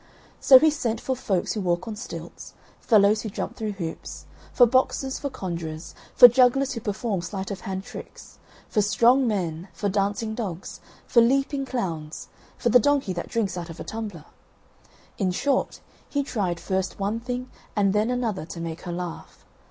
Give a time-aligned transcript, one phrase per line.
[0.39, 4.65] So he sent for folks who walk on stilts, fellows who jump through hoops, for
[4.65, 9.89] boxers, for conjurers, for jugglers who perform sleight of hand tricks, for strong men, for
[9.89, 14.25] dancing dogs, for leaping clowns, for the donkey that drinks out of a tumbler
[15.19, 19.45] in short, he tried first one thing and then another to make her laugh.